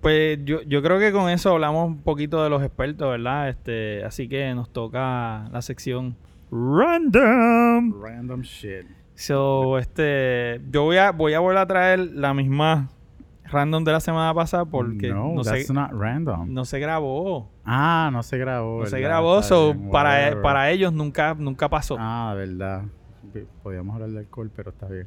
[0.01, 3.51] Pues yo, yo creo que con eso hablamos un poquito de los expertos, ¿verdad?
[3.51, 6.17] Este, así que nos toca la sección
[6.51, 8.03] Random.
[8.03, 8.87] random shit.
[9.15, 12.89] So, este, yo voy a, voy a volver a traer la misma
[13.45, 16.53] random de la semana pasada porque no, no, that's se, not random.
[16.53, 17.51] no se grabó.
[17.65, 18.81] Ah, no se grabó.
[18.81, 21.97] No se grabó, so, bien, para, para ellos nunca, nunca pasó.
[21.99, 22.85] Ah, verdad.
[23.63, 25.07] Podíamos hablar de alcohol, pero está bien.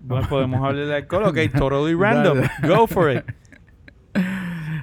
[0.00, 2.42] Bueno, podemos hablar de alcohol, ok, totally random.
[2.66, 3.24] Go for it.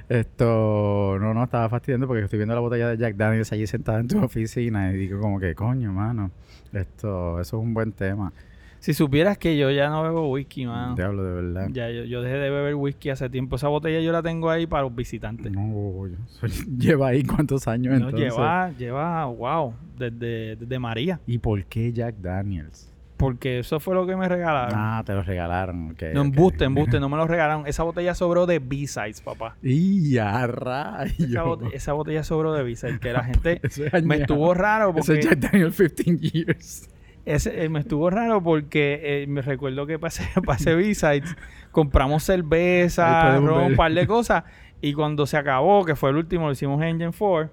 [0.08, 3.98] Esto, no, no, estaba fastidiando porque estoy viendo la botella de Jack Daniels allí sentada
[4.00, 6.30] en tu oficina y digo como que, coño, mano,
[6.72, 8.32] esto, eso es un buen tema.
[8.78, 10.94] Si supieras que yo ya no bebo whisky, mano.
[10.94, 11.68] Diablo, de verdad.
[11.72, 13.56] Ya, yo, yo dejé de beber whisky hace tiempo.
[13.56, 15.50] Esa botella yo la tengo ahí para los visitantes.
[15.50, 18.20] No, yo soy- lleva ahí cuántos años No, entonces.
[18.32, 21.18] lleva, lleva, wow, desde, desde María.
[21.26, 22.92] ¿Y por qué Jack Daniels?
[23.16, 24.74] Porque eso fue lo que me regalaron.
[24.76, 26.02] Ah, te lo regalaron, ok.
[26.12, 27.66] no, embuste, embuste, no me lo regalaron.
[27.66, 29.56] Esa botella sobró de B-Sides, papá.
[29.62, 31.18] Y a rayos.
[31.18, 33.60] Esa, bote- esa botella sobró de B-Sides, que la gente...
[33.62, 35.40] Eso es me estuvo raro Eso es porque...
[35.40, 36.90] Jack Daniels 15 years.
[37.24, 41.34] Ese, eh, me estuvo raro porque eh, me recuerdo que pasé, pasé B-Sides,
[41.72, 44.44] compramos cerveza, ron, un par de cosas,
[44.80, 47.50] y cuando se acabó, que fue el último, lo hicimos en Engine 4,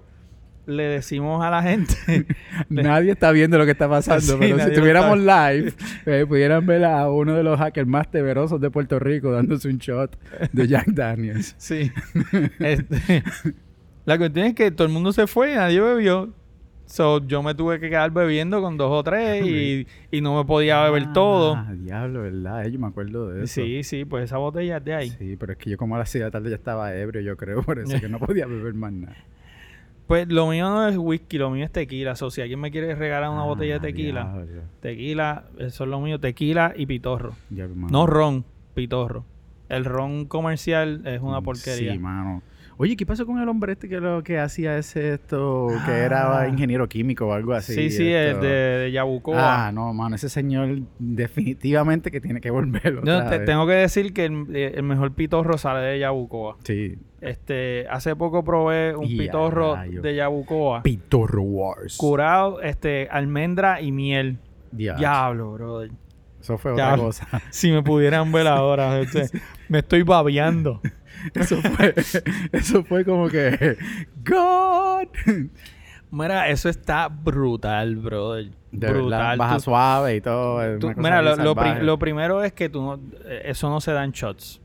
[0.66, 1.94] le decimos a la gente.
[2.68, 5.72] Nadie está viendo lo que está pasando, Sí, pero si tuviéramos live,
[6.06, 9.78] eh, pudieran ver a uno de los hackers más temerosos de Puerto Rico dándose un
[9.78, 10.16] shot
[10.52, 11.54] de Jack Daniels.
[11.58, 11.90] sí.
[12.60, 13.22] Este,
[14.04, 16.32] la cuestión es que todo el mundo se fue y nadie bebió.
[16.86, 20.44] So, yo me tuve que quedar bebiendo con dos o tres y, y no me
[20.44, 21.54] podía beber todo.
[21.56, 22.66] Ah, diablo, ¿verdad?
[22.66, 23.54] Eh, Yo me acuerdo de eso.
[23.54, 25.10] Sí, sí, pues esa botella es de ahí.
[25.10, 27.22] Sí, pero es que yo como a las 6 de la tarde ya estaba ebrio,
[27.22, 29.16] yo creo, por eso que no podía beber más nada.
[30.06, 32.14] Pues lo mío no es whisky, lo mío es tequila.
[32.14, 34.44] So, si alguien me quiere regalar una botella de Ah, tequila,
[34.80, 37.34] tequila, eso es lo mío, tequila y pitorro.
[37.50, 37.66] Ya.
[37.66, 39.24] No ron, pitorro.
[39.68, 41.92] El ron comercial es una porquería.
[41.92, 42.42] Sí, mano.
[42.76, 46.40] Oye, ¿qué pasó con el hombre este que lo que hacía ese esto, que era
[46.40, 46.48] Ah.
[46.48, 47.72] ingeniero químico o algo así?
[47.74, 49.66] sí, sí, el de, de Yabucoa.
[49.66, 53.74] Ah, no, mano, ese señor definitivamente que tiene que volver Yo otra te- tengo que
[53.74, 56.56] decir que el, eh, el mejor pitorro sale de Yabucoa.
[56.64, 56.98] Sí.
[57.20, 60.82] Este, hace poco probé un Y a pitorro de Yabucoa.
[60.82, 61.96] Pitorro Wars.
[61.96, 64.38] curado, este, almendra y miel.
[64.72, 64.98] Diablo.
[64.98, 65.90] Diablo, brother.
[66.40, 66.92] Eso fue Ya.
[66.92, 67.28] otra cosa.
[67.50, 69.30] Si me pudieran ver ahora, este,
[69.68, 70.80] me estoy babeando.
[71.34, 71.94] Eso fue,
[72.52, 73.76] eso fue como que
[74.24, 75.08] God.
[76.10, 78.50] Mira, eso está brutal, brother.
[78.70, 79.36] De brutal.
[79.38, 80.78] baja Tú- suave y todo.
[80.78, 81.82] tú- mira, lo, lo pri- salvaje.
[81.84, 84.60] lo primero es que tú no, eh, eso no se da en shots.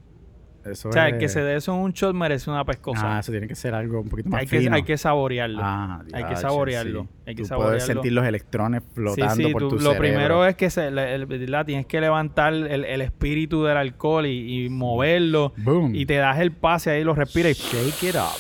[0.66, 3.18] Eso O sea, el que se dé eso en un shot merece una pescosa.
[3.18, 4.76] Ah, eso tiene que ser algo un poquito más hay, que, fino.
[4.76, 5.60] hay que saborearlo.
[5.64, 7.04] Ah, hay que saborearlo.
[7.04, 7.10] sí.
[7.28, 7.78] Hay que Tú saborearlo.
[7.78, 10.00] puedes sentir los electrones flotando sí, sí, por tú- tu lo cerebro.
[10.00, 14.70] primero es que se, la- tienes que levantar el, el espíritu del alcohol y, y
[14.70, 15.54] moverlo.
[15.58, 15.96] Boom.
[15.96, 18.40] Y te das el pase ahí, lo respiras y Shake it up.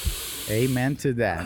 [0.51, 1.45] Amen to that.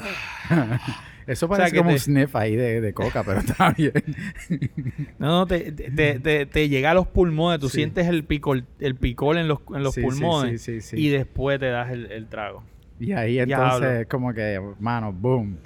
[1.27, 3.93] Eso sea, parece que como te- un sniff ahí de, de coca, pero está bien.
[5.19, 7.77] No, no, te, te, te- te llega a los pulmones, tú Sí.
[7.77, 11.67] sientes el picor, el picor en los, en los Sí, pulmones sí, y después te
[11.67, 12.63] das el, el trago.
[12.99, 13.75] Y ahí Diablo.
[13.85, 15.57] entonces como que, mano, boom.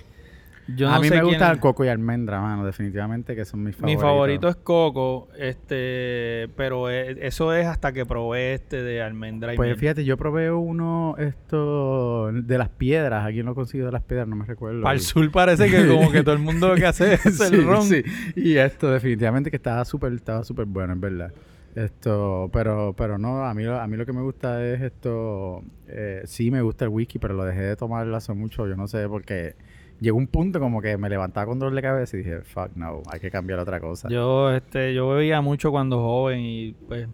[0.76, 3.76] Yo a mí sé me gusta el coco y almendra, mano, definitivamente que son mis
[3.78, 4.02] Mi favoritos.
[4.04, 9.56] favorito es Coco, este, pero e- eso es hasta que probé este de almendra y
[9.58, 9.78] Pues miel.
[9.80, 13.26] fíjate, yo probé uno, esto, de las piedras.
[13.26, 14.90] Aquí no consigo de las piedras, no me recuerdo.
[14.92, 17.66] El sur parece que como que todo el mundo lo que hace es Sí, el
[17.66, 17.84] ron.
[17.84, 18.04] sí.
[18.36, 21.32] Y esto definitivamente que estaba súper estaba súper bueno, es verdad.
[21.76, 25.64] Esto, pero pero no, a mí lo- a mí lo que me gusta es esto,
[25.88, 28.88] eh, sí me gusta el whisky, pero lo dejé de tomar hace mucho, yo no
[28.88, 29.56] sé, porque
[30.00, 33.02] llegó un punto como que me levantaba con dolor de cabeza y dije, fuck no,
[33.12, 34.10] hay que cambiar otra cosa.
[34.10, 37.08] Yo, este, yo bebía mucho cuando joven y pues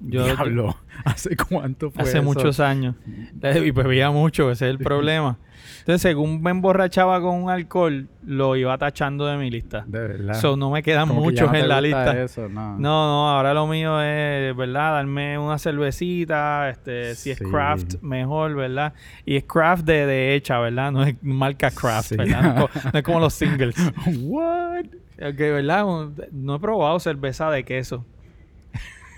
[0.00, 2.22] yo Diablo, ¿hace cuánto fue hace eso?
[2.22, 2.94] muchos años
[3.42, 5.38] y bebía mucho, ese es el problema.
[5.80, 9.84] Entonces, según me emborrachaba con un alcohol, lo iba tachando de mi lista.
[9.86, 10.34] De verdad.
[10.34, 12.22] So, no me quedan Como que muchos no en la lista.
[12.22, 12.78] eso, no.
[12.78, 14.92] No, no, ahora lo mío es, ¿verdad?
[14.92, 18.92] Darme una cervecita, este, si es craft, mejor, ¿verdad?
[19.24, 20.92] Y es craft de, de hecha, ¿verdad?
[20.92, 22.16] No es marca craft, Sí.
[22.16, 22.42] ¿verdad?
[22.54, 23.76] No, es co- no es como los singles.
[24.20, 24.84] What?
[25.20, 25.84] Ok, ¿verdad?
[26.32, 28.04] No he probado cerveza de queso.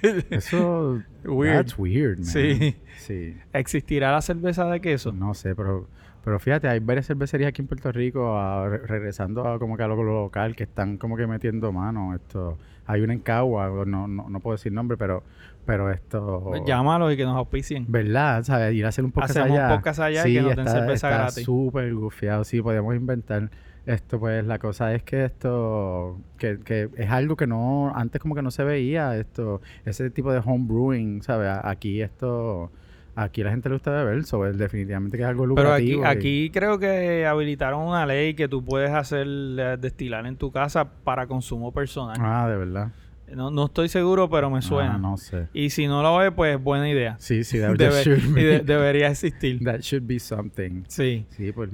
[0.31, 1.57] Eso Weird.
[1.57, 2.27] That's weird, man.
[2.27, 2.77] Sí.
[2.99, 3.37] Sí.
[3.53, 5.13] ¿Existirá la cerveza de queso?
[5.13, 5.87] No sé, pero
[6.25, 9.89] pero fíjate, hay varias cervecerías aquí en Puerto Rico re- regresando a como que a
[9.89, 12.57] lo local que están como que metiendo mano esto.
[12.87, 15.23] Hay una en Cagua, no, no, no puedo decir nombre, pero
[15.67, 17.87] pero esto Pues llámalos y que nos auspicien.
[17.89, 18.43] ¿Verdad?
[18.43, 18.75] ¿Sabes?
[18.75, 19.75] Ir a hacer un podcast Hacemos allá.
[19.77, 21.45] podcast allá y que nos den está- cerveza está gratis.
[21.45, 22.45] súper gufiado.
[22.45, 23.51] Sí, podemos inventar.
[23.87, 26.19] Esto, pues, la cosa es que esto...
[26.39, 27.93] Que, que es algo que no...
[27.95, 29.61] Antes como que no se veía, esto...
[29.85, 31.51] Ese tipo de home brewing, ¿sabes?
[31.63, 32.71] Aquí esto...
[33.17, 36.03] Aquí la gente le gusta beber, so, es definitivamente que es algo Pero aquí, lucrativo.
[36.03, 40.51] y- aquí creo que habilitaron una ley que tú puedes hacer eh, destilar en tu
[40.51, 42.17] casa para consumo personal.
[42.19, 42.89] Ah, de verdad.
[43.33, 44.95] No, no estoy seguro, pero me suena.
[44.97, 45.47] Ah, no sé.
[45.55, 47.15] Y si no lo ve, pues buena idea.
[47.21, 49.63] Sí, sí, that, Debe- that should y be, de- debería existir.
[49.63, 50.83] that should be something.
[50.89, 51.25] Sí.
[51.31, 51.71] Sí, pues...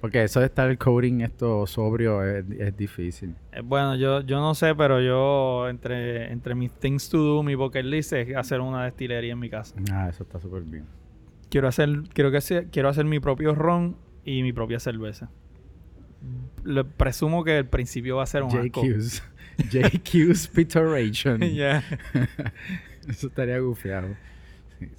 [0.00, 3.34] Porque eso de estar coding esto sobrio es, es difícil.
[3.52, 7.54] Eh, Bueno, yo, yo no sé, pero yo entre, entre mis things to do, mi
[7.56, 9.74] bucket list es hacer una destilería en mi casa.
[9.92, 10.84] Ah, eso está súper bien.
[11.50, 15.30] Quiero hacer, quiero que sea- quiero hacer mi propio ron y mi propia cerveza.
[16.64, 18.50] Le presumo que el principio va a ser un.
[18.50, 19.22] JQ's.
[19.70, 21.40] JQ's Pitoration.
[21.54, 21.82] Ya.
[23.08, 24.08] Eso estaría gufiado.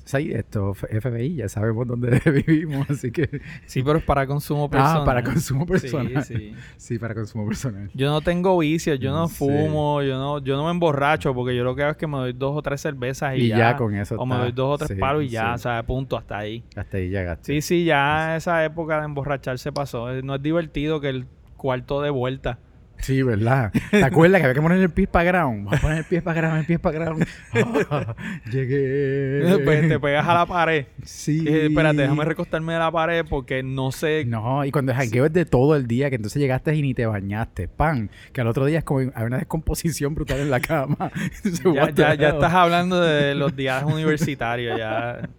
[0.05, 0.31] Sí.
[0.33, 3.41] Esto, FBI, ya sabemos dónde vivimos, así que...
[3.65, 5.01] Sí, pero es para consumo personal.
[5.01, 6.23] Ah, para consumo personal.
[6.23, 6.53] Sí, sí.
[6.77, 7.89] Sí, para consumo personal.
[7.93, 9.35] Yo no tengo vicios, yo no Sí.
[9.35, 12.17] fumo, yo no, yo no me emborracho porque yo lo que hago es que me
[12.17, 14.77] doy dos o tres cervezas y, Y ya con eso O me doy dos o
[14.85, 16.63] tres Sí, palos y ya, o sea, punto, hasta ahí.
[16.75, 17.53] Hasta ahí llegaste.
[17.53, 20.11] Sí, sí, ya esa época de emborracharse pasó.
[20.11, 21.25] Eh, No es divertido que el
[21.57, 22.57] cuarto de vuelta
[22.99, 23.71] Sí, ¿verdad?
[23.91, 25.65] ¿Te acuerdas que había que poner el pis para ground?
[25.65, 27.25] Vamos a poner el pis para ground, el pis para ground.
[28.51, 29.59] Llegué.
[29.63, 30.85] Pues te pegas a la pared.
[31.03, 31.43] Sí.
[31.47, 34.25] Y, espérate, déjame recostarme de la pared porque no sé.
[34.25, 36.93] No, y cuando el jangueo es de todo el día, que entonces llegaste y ni
[36.93, 40.59] te bañaste, pan, que al otro día es como hay una descomposición brutal en la
[40.59, 41.11] cama.
[41.95, 45.29] Ya, ya, estás hablando de los días universitarios, ya.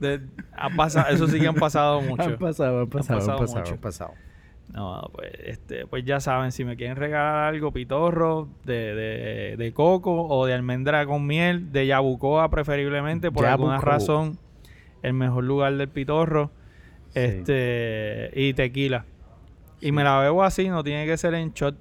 [0.00, 0.20] De-
[0.56, 2.22] ha pasado, eso sí que han pasado mucho.
[2.22, 3.72] Han pasado, han pasado, han pasado pasado, mucho.
[3.74, 4.14] han pasado.
[4.72, 9.72] No, pues, este, pues ya saben, si me quieren regalar algo pitorro de, de, de
[9.72, 14.38] coco o de almendra con miel, de yabucoa preferiblemente, por alguna razón,
[15.02, 16.50] el mejor lugar del pitorro,
[17.08, 17.18] Sí.
[17.18, 19.04] este, y tequila.
[19.80, 21.74] Y me la bebo así, no tiene que ser en shot.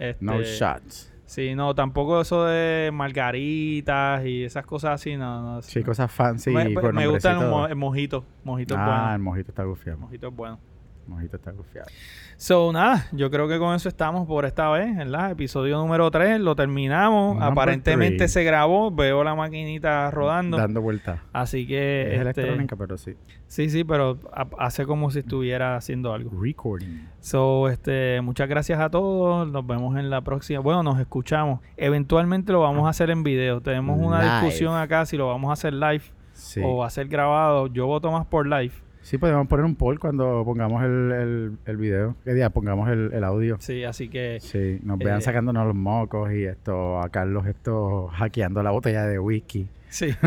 [0.00, 1.12] Este, No shots.
[1.26, 5.62] Sí, no, tampoco eso de margaritas y esas cosas así, no, no.
[5.62, 6.50] Sí, cosas fancy.
[6.50, 9.96] me, me gusta el, mo- el mojito, mojito es Ah, bueno, el mojito está gufiado.
[9.98, 10.58] el mojito es bueno.
[11.06, 11.88] Mojito está gufiado.
[12.36, 15.30] So, nada, yo creo que con eso estamos por esta vez, ¿verdad?
[15.30, 17.34] Episodio número 3, lo terminamos.
[17.36, 18.28] Number Aparentemente three.
[18.28, 20.56] se grabó, veo la maquinita rodando.
[20.56, 21.20] Dando vueltas.
[21.32, 22.14] Así que.
[22.16, 23.14] Es este, electrónica, pero sí.
[23.46, 26.30] Sí, sí, pero ha- hace como si estuviera haciendo algo.
[26.42, 27.06] Recording.
[27.20, 29.46] So, este, muchas gracias a todos.
[29.48, 30.60] Nos vemos en la próxima.
[30.60, 31.60] Bueno, nos escuchamos.
[31.76, 33.60] Eventualmente lo vamos a hacer en video.
[33.60, 34.32] Tenemos una Live.
[34.46, 36.60] discusión acá si lo vamos a hacer live Sí.
[36.64, 37.66] o va a ser grabado.
[37.66, 38.72] Yo voto más por live.
[39.02, 42.14] Sí, podemos poner un poll cuando pongamos el, el, el video.
[42.24, 42.50] ¿Qué día?
[42.50, 43.56] Pongamos el, el audio.
[43.60, 44.38] Sí, así que.
[44.40, 49.04] Sí, nos vean Eh, sacándonos los mocos y esto, a Carlos esto hackeando la botella
[49.06, 49.66] de whisky.
[49.88, 50.14] Sí.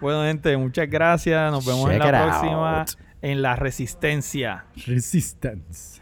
[0.00, 1.50] bueno, gente, muchas gracias.
[1.50, 2.88] Nos vemos en la próxima out.
[3.22, 4.64] en La Resistencia.
[4.86, 5.97] Resistance.